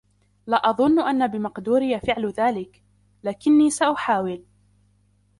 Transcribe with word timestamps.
لا 0.47 0.57
أظنّ 0.57 0.99
أنّ 0.99 1.27
بمقدوري 1.27 1.99
فعل 1.99 2.25
ذلك، 2.25 2.83
لكنّي 3.23 3.69
سأحاول. 3.69 4.43